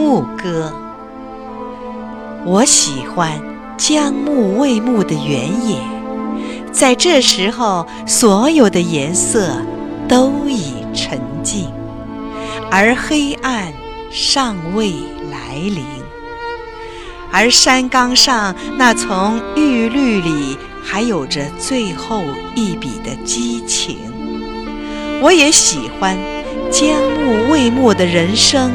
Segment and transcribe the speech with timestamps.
[0.00, 0.72] 牧歌。
[2.46, 3.38] 我喜欢
[3.76, 5.76] 将暮未暮的原野，
[6.72, 9.52] 在这时候，所有的颜色
[10.08, 11.70] 都已沉静，
[12.70, 13.70] 而黑暗
[14.10, 14.90] 尚未
[15.30, 15.84] 来临。
[17.30, 22.24] 而山岗上那丛玉绿里，还有着最后
[22.54, 23.98] 一笔的激情。
[25.20, 26.16] 我也喜欢
[26.70, 26.88] 将
[27.20, 28.72] 暮未暮的人生，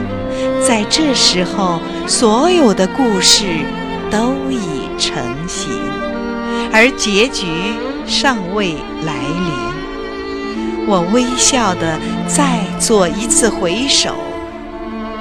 [0.68, 3.46] 在这时候，所有的故事
[4.10, 5.16] 都已成
[5.48, 5.70] 型，
[6.72, 7.46] 而结局
[8.06, 8.74] 尚未
[9.06, 10.86] 来临。
[10.88, 14.16] 我微笑地再做一次回首，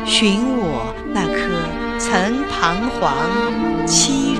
[0.04, 1.48] 寻我那颗
[1.98, 3.14] 曾彷徨
[3.86, 4.33] 凄。